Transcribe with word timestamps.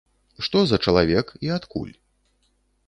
Што 0.47 0.61
за 0.71 0.79
чалавек 0.87 1.33
і 1.47 1.55
адкуль? 1.61 1.95